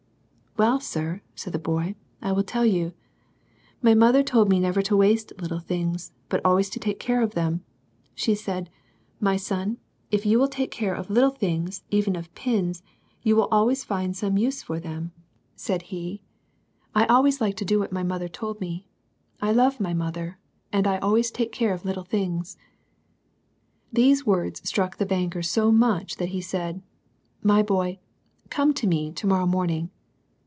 [0.61, 2.93] "—«Well, sir," said the boy," I wUl tell you.
[3.81, 7.35] My mother told me never to waste little things, but always to take caxe of
[7.35, 7.63] them!
[8.15, 8.69] She said,
[9.23, 9.77] ^My son,
[10.11, 11.09] if you will taV^ cax^ ol \\\.^^ ^^wcMg.
[11.09, 11.83] LITTLE THINGS.
[11.89, 12.83] lOI even of pins,
[13.23, 15.13] you will always find some use for them.'"—
[15.55, 16.21] Said he,
[16.93, 18.85] "I always like to do what my mother told me.
[19.41, 20.37] I love my mother,
[20.73, 22.57] and I always take care of little things."
[23.91, 26.83] These words struck the banker so much that he said,"
[27.41, 27.99] My boy,
[28.49, 29.89] come to me to morrow morning."